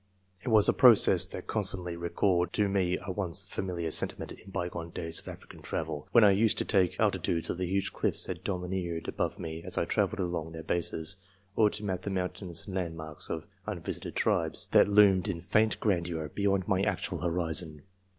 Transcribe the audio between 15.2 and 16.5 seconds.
in faint grandeur